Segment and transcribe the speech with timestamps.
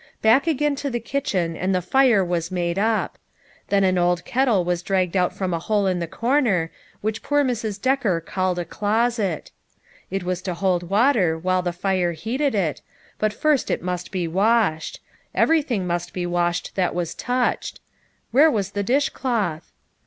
[0.23, 3.19] Back again to the kitchen and the fire was made up.
[3.67, 7.43] Then an old kettle was dragged out from a hole in the corner, which poor
[7.43, 7.79] Mrs.
[7.79, 9.51] Decker called a closet.
[10.09, 12.81] It was to hold water, while the fire healed it,
[13.19, 15.01] but first it must be washed;
[15.35, 17.79] everything must be washed that was touched.
[18.31, 19.71] Where was the dishcloth